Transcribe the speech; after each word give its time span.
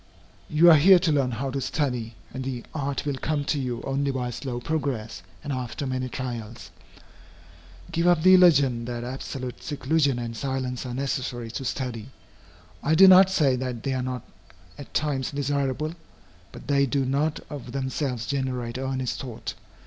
You 0.49 0.71
are 0.71 0.77
here 0.77 0.97
to 0.97 1.11
learn 1.11 1.29
how 1.29 1.51
to 1.51 1.61
study, 1.61 2.15
and 2.33 2.43
the 2.43 2.63
art 2.73 3.05
will 3.05 3.17
come 3.21 3.45
to 3.45 3.59
you 3.59 3.83
only 3.83 4.09
by 4.09 4.31
slow 4.31 4.59
progress, 4.59 5.21
and 5.43 5.53
after 5.53 5.85
many 5.85 6.09
trials. 6.09 6.71
Give 7.91 8.07
up 8.07 8.23
the 8.23 8.33
illusion 8.33 8.85
that 8.85 9.03
absolute 9.03 9.61
seclusion 9.61 10.17
and 10.17 10.35
silence 10.35 10.87
are 10.87 10.95
necessary 10.95 11.51
to 11.51 11.63
study. 11.63 12.09
I 12.81 12.95
do 12.95 13.07
not 13.07 13.29
say 13.29 13.55
that 13.57 13.83
they 13.83 13.93
are 13.93 14.01
not 14.01 14.23
at 14.75 14.91
times 14.95 15.29
desirable. 15.29 15.93
But 16.51 16.65
they 16.67 16.87
do 16.87 17.05
not 17.05 17.39
of 17.51 17.71
themselves 17.71 18.25
generate 18.25 18.79
earnest 18.79 19.21
thought. 19.21 19.53